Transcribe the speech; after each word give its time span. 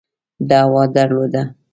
دعوه 0.49 0.83
درلوده. 0.95 1.41